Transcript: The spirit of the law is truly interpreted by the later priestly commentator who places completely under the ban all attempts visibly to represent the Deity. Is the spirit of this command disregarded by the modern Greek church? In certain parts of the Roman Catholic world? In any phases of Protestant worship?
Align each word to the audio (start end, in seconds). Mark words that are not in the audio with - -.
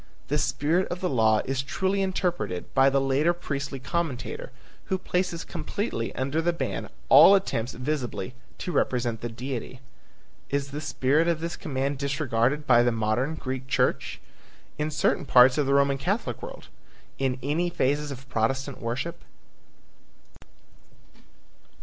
The 0.29 0.39
spirit 0.39 0.87
of 0.87 0.99
the 0.99 1.09
law 1.11 1.41
is 1.45 1.61
truly 1.61 2.01
interpreted 2.01 2.73
by 2.73 2.89
the 2.89 2.99
later 2.99 3.33
priestly 3.33 3.77
commentator 3.77 4.51
who 4.85 4.97
places 4.97 5.43
completely 5.43 6.11
under 6.15 6.41
the 6.41 6.53
ban 6.53 6.89
all 7.07 7.35
attempts 7.35 7.73
visibly 7.73 8.33
to 8.57 8.71
represent 8.71 9.21
the 9.21 9.29
Deity. 9.29 9.79
Is 10.49 10.71
the 10.71 10.81
spirit 10.81 11.27
of 11.27 11.39
this 11.39 11.55
command 11.55 11.99
disregarded 11.99 12.65
by 12.65 12.81
the 12.81 12.91
modern 12.91 13.35
Greek 13.35 13.67
church? 13.67 14.19
In 14.79 14.89
certain 14.89 15.23
parts 15.27 15.59
of 15.59 15.67
the 15.67 15.73
Roman 15.75 15.99
Catholic 15.99 16.41
world? 16.41 16.69
In 17.19 17.37
any 17.43 17.69
phases 17.69 18.09
of 18.09 18.27
Protestant 18.27 18.81
worship? 18.81 19.23